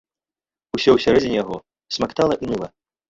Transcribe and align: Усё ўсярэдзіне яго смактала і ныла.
Усё 0.77 0.95
ўсярэдзіне 0.95 1.37
яго 1.43 1.55
смактала 1.97 2.33
і 2.43 2.51
ныла. 2.53 2.67